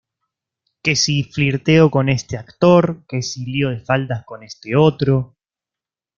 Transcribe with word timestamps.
Que 0.81 0.95
si 0.95 1.23
flirteo 1.25 1.91
con 1.91 2.09
este 2.09 2.35
actor, 2.35 3.05
que 3.07 3.21
si 3.21 3.45
lío 3.45 3.69
de 3.69 3.81
faldas 3.81 4.23
con 4.25 4.41
este 4.41 4.75
otro. 4.75 5.37